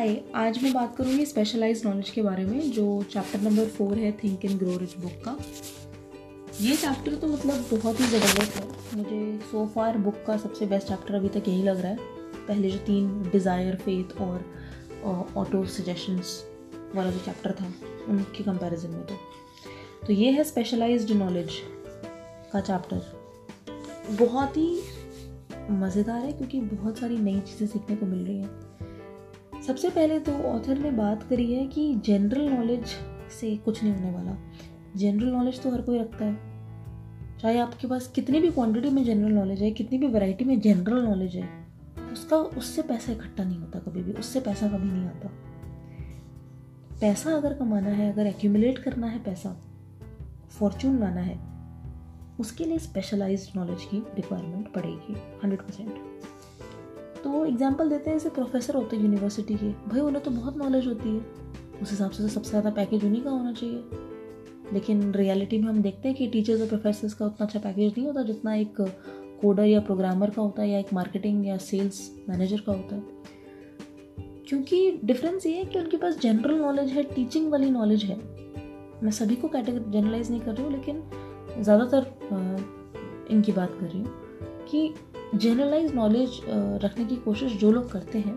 [0.00, 4.12] हाय आज मैं बात करूँगी स्पेशलाइज्ड नॉलेज के बारे में, जो चैप्टर नंबर फोर है
[4.22, 5.36] think and grow rich book का।
[6.60, 10.88] ये चैप्टर तो मतलब बहुत ही ज़बरदस्त है। मुझे सो फार बुक का सबसे बेस्ट
[10.88, 11.98] चैप्टर अभी तक यही लग रहा है।
[12.46, 14.44] पहले जो तीन डिज़ायर फेथ और
[15.36, 16.32] ऑटो सजेशंस
[16.94, 17.72] वाला जो चैप्टर था,
[18.08, 19.18] उनके कंपैरिजन में तो
[20.06, 21.60] तो ये है स्पेशलाइज्ड नॉलेज
[22.52, 24.80] का चैप्टर बहुत ही
[25.72, 28.69] मज़ेदार है, क्योंकि बहुत सारी नई चीज़ें सीखने को मिल रही हैं।
[29.70, 32.84] सबसे पहले तो ऑथर ने बात करी है कि जनरल नॉलेज
[33.40, 34.36] से कुछ नहीं होने वाला।
[34.96, 39.32] जनरल नॉलेज तो हर कोई रखता है। चाहे आपके पास कितनी भी क्वांटिटी में जनरल
[39.32, 41.48] नॉलेज है, कितनी भी वैरायटी में जनरल नॉलेज है,
[42.12, 45.28] उसका, उससे पैसा इकट्ठा नहीं होता कभी भी, उससे पैसा कभी नहीं आता।
[47.00, 49.56] पैसा अगर कमाना है, अगर एक्यूमुलेट करना है पैसा
[50.50, 51.38] फॉर्चून लाना है,
[52.40, 55.94] उसके लिए स्पेशलाइज्ड नॉलेज की रिक्वायरमेंट पड़ेगी हंड्रेड परसेंट
[57.24, 60.86] तो एग्ज़ाम्पल देते हैं जैसे प्रोफेसर होते हैं यूनिवर्सिटी के। भाई, उन्हें तो बहुत नॉलेज
[60.86, 61.20] होती है।
[61.82, 65.80] उस हिसाब से तो सबसे ज़्यादा पैकेज उन्हीं का होना चाहिए। लेकिन रियलिटी में हम
[65.82, 68.80] देखते हैं कि टीचर्स और प्रोफेसर्स का उतना अच्छा पैकेज नहीं होता जितना एक
[69.40, 73.02] कोडर या प्रोग्रामर का होता है या एक मार्केटिंग या सेल्स मैनेजर का होता है।
[74.48, 78.16] क्योंकि डिफरेंस ये है कि उनके पास जनरल नॉलेज है टीचिंग वाली नॉलेज है।
[79.02, 81.02] मैं सभी को कैटेगरी जनरलाइज नहीं कर रही हूँ, लेकिन
[81.62, 82.06] ज़्यादातर
[83.30, 84.94] इनकी बात कर रही हूँ कि
[85.34, 86.40] जनरलाइज नॉलेज
[86.84, 88.34] रखने की कोशिश जो लोग करते हैं,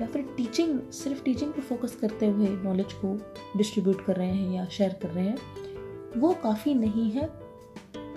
[0.00, 3.14] या फिर टीचिंग सिर्फ़ टीचिंग पर फोकस करते हुए नॉलेज को
[3.56, 5.36] डिस्ट्रीब्यूट कर रहे हैं या शेयर कर रहे हैं,
[6.16, 7.28] वो काफ़ी नहीं है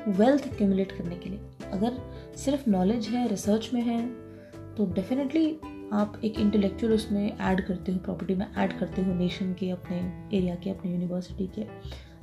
[0.09, 1.39] वेल्थ एक्यूमुलेट करने के लिए।
[1.71, 1.99] अगर
[2.37, 4.05] सिर्फ़ नॉलेज है रिसर्च में है
[4.75, 5.47] तो डेफिनेटली
[5.93, 9.97] आप एक इंटेलेक्चुअल उसमें ऐड करते हो प्रॉपर्टी में ऐड करते हो नेशन के, अपने
[10.37, 11.61] एरिया के, अपने यूनिवर्सिटी के।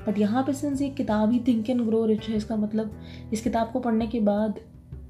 [0.04, 3.00] बट यहाँ पे सिंस ये किताब ही थिंक एंड ग्रो रिच है, इसका मतलब
[3.32, 4.60] इस किताब को पढ़ने के बाद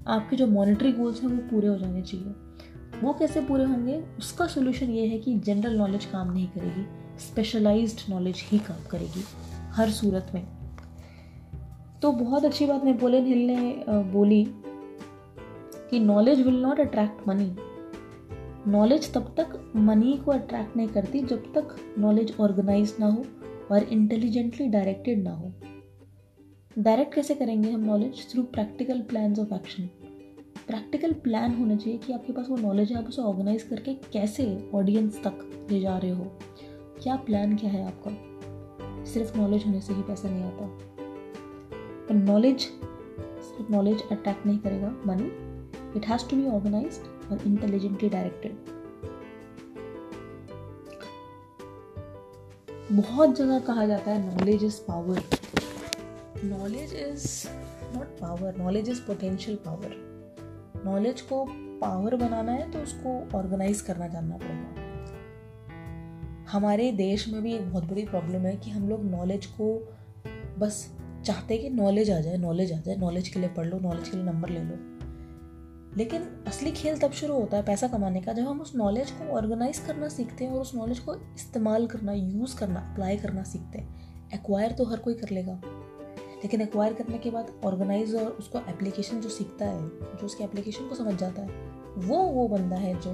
[0.08, 2.34] आपके जो मॉनिटरी गोल्स हैं, वो पूरे हो जाने चाहिए।
[3.02, 4.00] वो कैसे पूरे होंगे?
[4.18, 6.86] उसका सोल्यूशन ये है कि जनरल नॉलेज काम नहीं करेगी
[7.20, 9.24] स्पेशलाइज्ड नॉलेज ही काम करेगी,
[9.72, 10.46] हर सूरत में।
[12.02, 13.74] तो बहुत अच्छी बात नेपोलियन हिल ने
[14.12, 14.44] बोली
[15.90, 17.54] कि knowledge will not attract money
[18.68, 23.24] knowledge तब तक मनी को अट्रैक्ट नहीं करती जब तक नॉलेज ऑर्गेनाइज ना हो
[23.72, 25.52] और इंटेलिजेंटली डायरेक्टेड ना हो।
[26.80, 29.86] डायरेक्ट कैसे करेंगे हम knowledge through practical plan of action
[30.66, 34.46] practical plan होना चाहिए कि आपके पास वो नॉलेज है, आप उसे ऑर्गेनाइज करके कैसे
[34.74, 36.24] ऑडियंस तक ले जा रहे हो?
[37.02, 38.10] क्या प्लान क्या है आपका?
[39.04, 40.66] सिर्फ़ नॉलेज होने से ही पैसा नहीं आता।
[42.08, 45.30] पर नॉलेज सिर्फ़ नॉलेज अट्रैक्ट नहीं करेगा money
[45.96, 47.00] it has to be organise
[47.32, 48.56] और इंटेलिजेंटली डायरेक्टेड
[52.92, 55.22] बहुत जगह कहा जाता है knowledge is power
[56.44, 57.24] knowledge is
[57.96, 61.44] not power knowledge is potential power knowledge को
[61.80, 64.88] पावर बनाना है तो उसको ऑर्गेनाइज करना जानना पड़ेगा।
[66.50, 69.74] हमारे देश में भी एक बहुत बड़ी प्रॉब्लम है कि हम लोग नॉलेज को
[70.58, 70.86] बस
[71.24, 74.08] चाहते हैं कि नॉलेज आ जाए नॉलेज आ जाए। नॉलेज के लिए पढ़ लो नॉलेज
[74.08, 74.78] के लिए नंबर ले लो।
[75.96, 79.24] लेकिन असली खेल तब शुरू होता है पैसा कमाने का, जब हम उस नॉलेज को
[79.36, 83.78] ऑर्गेनाइज करना सीखते हैं और उस नॉलेज को इस्तेमाल करना यूज़ करना अप्लाई करना सीखते
[83.78, 85.60] हैं। एक्वायर तो हर कोई कर लेगा।
[86.42, 90.88] लेकिन एक्वायर करने के बाद ऑर्गेनाइज और उसको एप्लीकेशन जो सीखता है, जो उसके एप्लीकेशन
[90.88, 91.48] को समझ जाता है,
[91.98, 93.10] वो वो बंदा है जो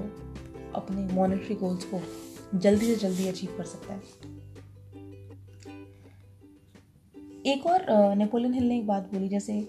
[0.75, 2.01] अपने मॉनिटरी गोल्स को
[2.55, 4.35] जल्दी से जल्दी अचीव कर सकता है।
[7.45, 9.65] एक और नेपोलियन हिल ने एक बात बोली, जैसे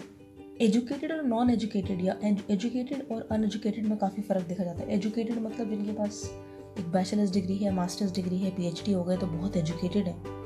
[0.61, 5.39] एजुकेटेड और नॉन एजुकेटेड या एजुकेटेड और अनएजुकेटेड में काफ़ी फ़र्क देखा जाता है। एजुकेटेड
[5.39, 6.23] मतलब जिनके पास
[6.79, 10.38] एक बैचलर्स डिग्री है मास्टर्स डिग्री है पीएचडी हो गए तो बहुत एजुकेटेड है।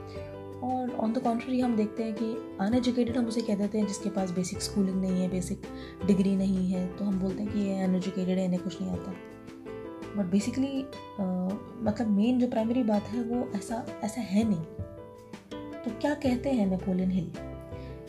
[0.64, 2.26] और ऑन द कॉन्ट्री हम देखते हैं कि
[2.62, 5.62] अनएजुकेटेड हम उसे कह देते हैं जिसके पास बेसिक स्कूलिंग नहीं है बेसिक
[6.06, 9.14] डिग्री नहीं है तो हम बोलते हैं कि ये अनएजुकेटेड है, इन्हें कुछ नहीं आता।
[10.18, 10.80] बट बेसिकली
[11.20, 14.64] मतलब मेन जो प्राइमरी बात है, वो ऐसा ऐसा है नहीं।
[15.84, 17.32] तो क्या कहते हैं नेपोलियन हिल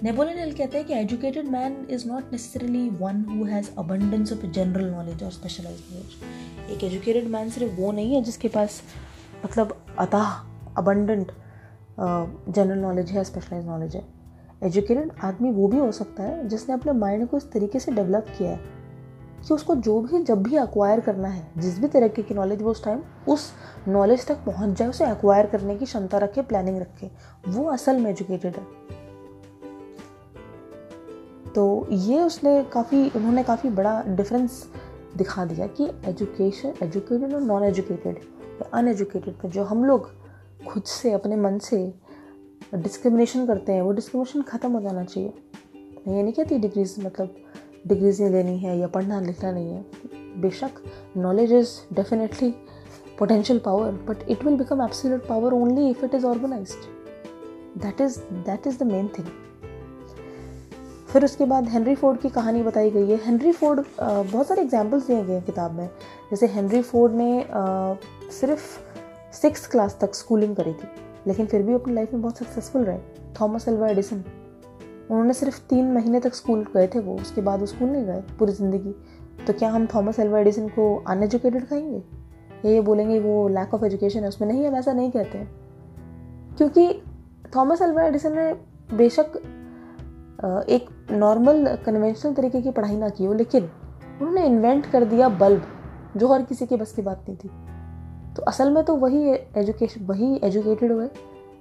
[0.03, 4.47] नेपोलियन हिल कहते हैं कि educated man is not necessarily one who has abundance of
[4.47, 8.83] general knowledge और स्पेशलाइज नॉलेज एक एजुकेटेड मैन सिर्फ़ वो नहीं है जिसके पास
[9.45, 10.35] मतलब अतः
[10.77, 11.33] अबंडेंट
[11.99, 14.05] जनरल नॉलेज है स्पेशलाइज नॉलेज है।
[14.63, 18.27] एजुकेटेड आदमी वो भी हो सकता है, जिसने अपने माइंड को इस तरीके से डेवलप
[18.39, 18.73] किया है
[19.47, 22.71] कि उसको जो भी, जब भी एक्वायर करना है, जिस भी तरीके की नॉलेज वो
[22.71, 23.53] उस टाइम उस
[23.89, 27.11] नॉलेज तक पहुँच जाए, उसे एक्वायर करने की क्षमता रखे प्लानिंग रखे।
[27.49, 28.67] वो असल में एजुकेटेड है।
[31.55, 34.65] तो ये उसने काफ़ी, उन्होंने काफ़ी बड़ा डिफरेंस
[35.17, 38.21] दिखा दिया कि एजुकेशन एजुकेटेड और नॉन एजुकेटेड
[38.73, 40.11] अनएजुकेटेड में जो हम लोग
[40.69, 41.93] खुद से, अपने मन से
[42.75, 45.33] डिस्क्रिमिनेशन करते हैं। वो डिस्क्रिमिनेशन ख़त्म हो जाना चाहिए।
[46.07, 47.35] मैं ये नहीं कहती डिग्रीज मतलब
[47.87, 49.85] डिग्रीज नहीं लेनी है या पढ़ना लिखना नहीं है।
[50.41, 50.83] बेशक
[51.17, 52.55] knowledge is definitely
[53.19, 56.87] potential power, but it will become absolute power only if it is organized.
[57.83, 59.29] That is that is the main thing.
[61.13, 65.07] फिर उसके बाद हेनरी फोर्ड की कहानी बताई गई है। हेनरी फोर्ड बहुत सारे एग्जाम्पल्स
[65.07, 65.87] दिए गए हैं किताब में।
[66.31, 67.45] जैसे हेनरी फोर्ड ने
[68.41, 68.65] सिर्फ़
[69.35, 70.89] सिक्स क्लास तक स्कूलिंग करी थी,
[71.27, 72.99] लेकिन फिर भी अपनी लाइफ में बहुत सक्सेसफुल रहे।
[73.41, 74.25] Thomas Alva Edison.
[75.11, 78.23] उन्होंने सिर्फ़ तीन महीने तक स्कूल गए थे वो, उसके बाद वो स्कूल नहीं गए
[78.39, 78.95] पूरी ज़िंदगी।
[79.47, 84.21] तो क्या हम थॉमस एल्वा एडिसन को अनएजुकेटेड या ये बोलेंगे वो लैक ऑफ़ एजुकेशन
[84.21, 87.03] है, उसमें नहीं हम ऐसा नहीं कहते हैं। क्योंकि
[87.57, 88.53] थॉमस एल्वा एडिसन ने
[88.93, 89.37] बेशक
[90.69, 93.69] एक नॉर्मल कन्वेंशनल तरीके की पढ़ाई ना की हो, लेकिन
[94.21, 95.63] उन्होंने इन्वेंट कर दिया बल्ब,
[96.17, 97.51] जो हर किसी के बस की बात नहीं थी।
[98.37, 101.09] तो असल में तो वही एजुकेशन वही एजुकेटेड हुए,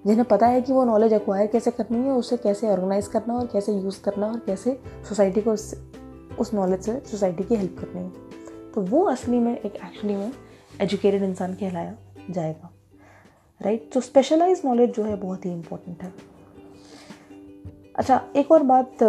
[0.05, 3.47] जिन्हें पता है कि वो नॉलेज एक्वायर कैसे करनी है, उसे कैसे ऑर्गेनाइज करना और
[3.47, 4.77] कैसे यूज़ करना और कैसे
[5.09, 5.73] सोसाइटी को उस
[6.39, 10.31] उस नॉलेज से सोसाइटी की हेल्प करनी है। तो वो असली में एक एक्चुअली में
[10.81, 11.95] एजुकेटेड इंसान कहलाया
[12.29, 12.69] जाएगा।
[13.61, 16.13] राइट तो स्पेशलाइज नॉलेज जो है बहुत ही इम्पोर्टेंट है।
[17.95, 19.03] अच्छा एक और बात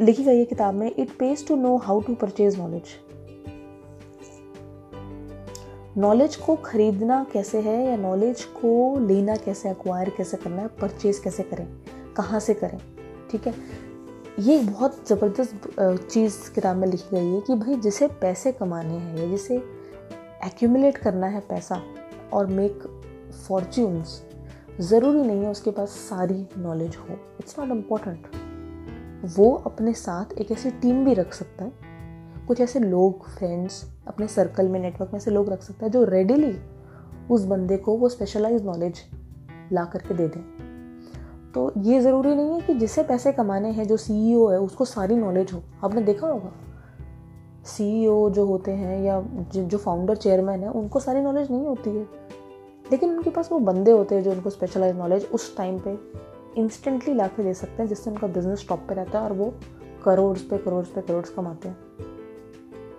[0.00, 2.82] लिखी गई है किताब में it pays to know how to purchase knowledge
[5.96, 11.18] knowledge को खरीदना कैसे है या नॉलेज को लेना कैसे अक्वायर कैसे करना है परचेज
[11.18, 11.66] कैसे करें,
[12.16, 12.78] कहाँ से करें,
[13.30, 13.54] ठीक है?
[14.38, 15.68] ये बहुत ज़बरदस्त
[16.10, 19.56] चीज़ किताब में लिखी गई है कि भाई जिसे पैसे कमाने हैं या जिसे
[20.46, 21.82] एक्यूमुलेट करना है पैसा
[22.32, 22.82] और मेक
[23.48, 24.20] फॉर्च्यून्स
[24.80, 28.26] ज़रूरी नहीं है उसके पास सारी नॉलेज हो। इट्स नॉट इंपॉर्टेंट
[29.36, 31.91] वो अपने साथ एक ऐसी टीम भी रख सकता है
[32.52, 36.04] कुछ ऐसे लोग फ्रेंड्स अपने सर्कल में नेटवर्क में ऐसे लोग रख सकता है जो
[36.04, 36.58] रेडिली
[37.30, 38.98] उस बंदे को वो स्पेशलाइज नॉलेज
[39.72, 40.42] ला करके दे दें।
[41.54, 45.14] तो ये ज़रूरी नहीं है कि जिसे पैसे कमाने हैं, जो सीईओ है, उसको सारी
[45.14, 46.52] नॉलेज हो। आपने देखा होगा?
[47.64, 49.24] सीईओ जो होते हैं या
[49.56, 52.02] जो फाउंडर चेयरमैन है, उनको सारी नॉलेज नहीं होती है।
[52.92, 55.98] लेकिन उनके पास वो बंदे होते हैं जो उनको स्पेशलाइज नॉलेज उस टाइम पे
[56.60, 59.54] इंस्टेंटली ला के दे सकते हैं, जिससे उनका बिज़नेस टॉप पे रहता है और वो
[60.04, 61.92] करोड़ पे करोड़ पे, करोड़ कमाते हैं।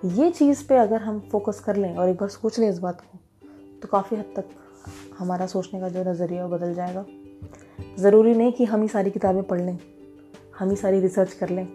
[0.05, 3.01] ये चीज़ पे अगर हम फोकस कर लें और एक बार सोच लें इस बात
[3.01, 3.17] को
[3.81, 4.45] तो काफ़ी हद तक
[5.19, 7.05] हमारा सोचने का जो नज़रिया वो बदल जाएगा।
[7.99, 9.77] ज़रूरी नहीं कि हम ही सारी किताबें पढ़ लें
[10.59, 11.67] हम ही सारी रिसर्च कर लें।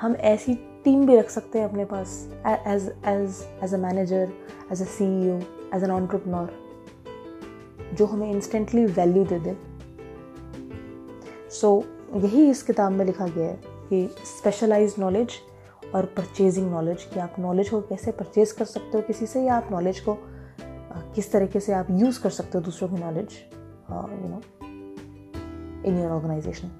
[0.00, 0.54] हम ऐसी
[0.84, 4.32] टीम भी रख सकते हैं अपने पास as as as a manager
[4.72, 5.40] as a C E
[5.74, 6.52] as an entrepreneur
[7.94, 9.56] जो हमें इंस्टेंटली वैल्यू दे दे।
[11.50, 15.28] सो so, यही इस किताब में लिखा गया है कि स्पेशलाइज नॉलेज
[15.94, 19.54] और परचेजिंग नॉलेज कि आप नॉलेज को कैसे परचेज कर सकते हो किसी से, या
[19.54, 20.18] आप नॉलेज को
[21.14, 23.38] किस तरीके से आप यूज़ कर सकते हो दूसरों की knowledge
[23.90, 24.40] you know
[25.84, 26.70] in your organisation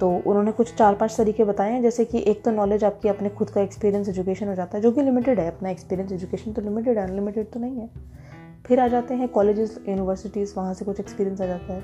[0.00, 3.28] तो उन्होंने कुछ चार पाँच तरीके बताए हैं, जैसे कि एक तो नॉलेज आपकी अपने
[3.28, 6.62] खुद का एक्सपीरियंस एजुकेशन हो जाता है, जो कि लिमिटेड है, अपना एक्सपीरियंस एजुकेशन तो
[6.62, 7.88] लिमिटेड है अनलिमिटेड तो नहीं है।
[8.66, 11.82] फिर आ जाते हैं कॉलेजेस यूनिवर्सिटीज़ वहाँ से कुछ एक्सपीरियंस आ जाता है।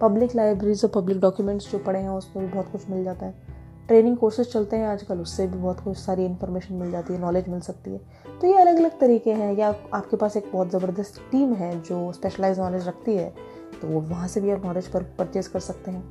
[0.00, 3.53] पब्लिक लाइब्रेरीज और पब्लिक डॉक्यूमेंट्स जो पढ़े हैं, उसमें भी बहुत कुछ मिल जाता है।
[3.88, 7.48] ट्रेनिंग कोर्सेज चलते हैं आजकल, उससे भी बहुत कुछ सारी इन्फॉर्मेशन मिल जाती है नॉलेज
[7.48, 7.98] मिल सकती है।
[8.40, 12.12] तो ये अलग अलग तरीके हैं, या आपके पास एक बहुत ज़बरदस्त टीम है जो
[12.12, 13.32] स्पेशलाइज नॉलेज रखती है
[13.74, 16.02] तो वो वहाँ से भी आप नॉलेज पर परचेज कर सकते हैं।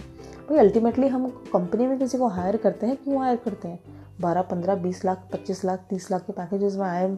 [0.50, 3.80] भाई अल्टीमेटली हम कंपनी में किसी को हायर करते हैं, क्यों हायर करते हैं?
[4.22, 7.16] बारह, पंद्रह, बीस लाख, पच्चीस लाख, तीस लाख के पैकेजेस में आई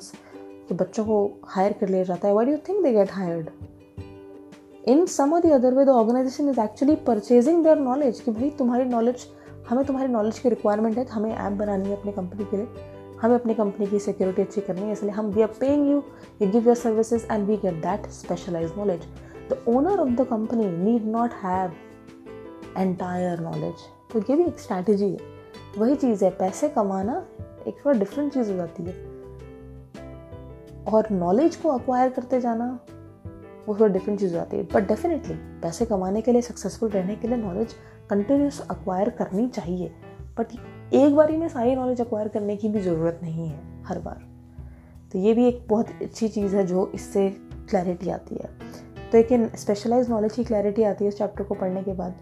[0.68, 3.50] के बच्चों को हायर कर लिया जाता है। Why you think they get hired
[4.88, 8.86] in some or other way the organisation is actually purchasing their knowledge कि भाई, तुम्हारी
[8.86, 9.26] नॉलेज
[9.70, 12.94] हमें तुम्हारी नॉलेज की रिक्वायरमेंट है तो हमें ऐप बनानी है अपनी कंपनी के लिए।
[13.22, 16.04] हमें अपनी कंपनी की सिक्योरिटी अच्छी करनी है, इसलिए हम we are paying you
[16.42, 19.08] you give your services and we get that specialise knowledge
[19.52, 21.74] the owner of the company need not have
[22.78, 25.34] entire knowledge तो ये भी एक स्ट्रैटेजी है।
[25.78, 27.26] वही चीज़ है, पैसे कमाना
[27.68, 28.94] एक थोड़ा डिफरेंट चीज़ हो जाती है।
[30.86, 32.68] और नॉलेज को अक्वायर करते जाना
[33.68, 37.16] वो थोड़ा डिफरेंट चीज़ हो जाती है। बट डेफिनेटली पैसे कमाने के लिए सक्सेसफुल रहने
[37.16, 37.74] के लिए नॉलेज
[38.10, 39.92] कंटिन्यूस अक्वायर करनी चाहिए।
[40.40, 40.48] बट
[40.94, 44.26] एक बार ही में सारी नॉलेज अक्वायर करने की भी ज़रूरत नहीं है, हर बार।
[45.12, 47.30] तो ये भी एक बहुत अच्छी चीज़ है जो इससे
[47.70, 48.50] क्लैरिटी आती है।
[49.12, 52.16] तो एक स्पेशलाइज नॉलेज की क्लैरिटी आती है इस चैप्टर को पढ़ने के बाद।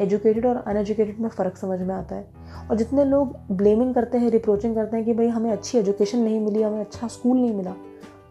[0.00, 2.28] एजुकेटेड और अनएजुकेटेड में फ़र्क समझ में आता है।
[2.70, 6.40] और जितने लोग ब्लेमिंग करते हैं रिप्रोचिंग करते हैं कि भाई हमें अच्छी एजुकेशन नहीं
[6.40, 7.74] मिली, हमें अच्छा स्कूल नहीं मिला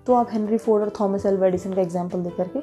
[0.10, 2.60] तो आप हेनरी फोर्ड और थॉमस एल्वा एडिसन का एग्ज़ाम्पल दे करके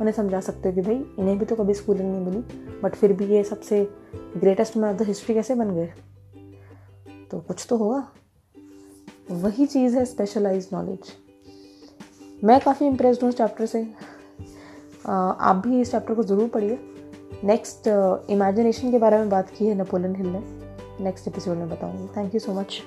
[0.00, 3.12] उन्हें समझा सकते हो कि भाई, इन्हें भी तो कभी स्कूलिंग नहीं मिली बट फिर
[3.12, 3.82] भी ये सबसे
[4.36, 5.86] greatest man of the history कैसे बन गए?
[7.30, 8.06] तो कुछ तो होगा।
[9.30, 11.12] वही चीज़ है स्पेशलाइज नॉलेज
[12.44, 13.82] मैं काफ़ी इम्प्रेस्ड हूँ इस चैप्टर से।
[15.06, 16.78] आप भी इस चैप्टर को ज़रूर पढ़िए।
[17.44, 17.88] नेक्स्ट
[18.30, 20.42] इमेजिनेशन के बारे में बात की है नेपोलियन हिल ने।
[21.04, 22.82] नेक्स्ट एपिसोड में बताऊँगी। Thank you so much